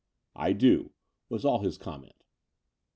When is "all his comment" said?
1.45-2.15